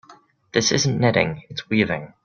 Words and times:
This 0.51 0.71
isn't 0.71 0.99
knitting, 0.99 1.43
its 1.47 1.69
weaving. 1.69 2.15